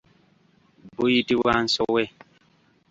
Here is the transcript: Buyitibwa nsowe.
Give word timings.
Buyitibwa 0.97 1.53
nsowe. 1.63 2.03